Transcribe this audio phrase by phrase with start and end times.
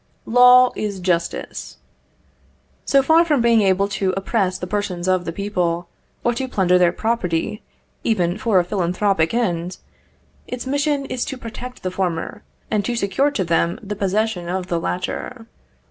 [0.25, 1.77] Law is justice.
[2.85, 5.87] So far from being able to oppress the persons of the people,
[6.23, 7.61] or to plunder their property,
[8.03, 9.77] even for a philanthropic end,
[10.47, 12.41] its mission is to protect the former,
[12.71, 15.45] and to secure to them the possession of the latter.